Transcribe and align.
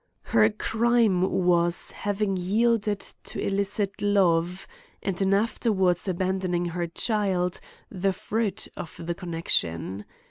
Her 0.23 0.49
crime 0.49 1.31
was, 1.45 1.91
having 1.91 2.35
yielded 2.35 3.01
to 3.25 3.39
illicit 3.39 4.01
love, 4.01 4.65
and 5.03 5.21
in 5.21 5.31
afterwards 5.31 6.07
abandoning 6.07 6.65
her 6.65 6.87
child, 6.87 7.59
the 7.91 8.11
fruit 8.11 8.67
of 8.75 8.95
the 8.97 9.13
connexion. 9.13 10.05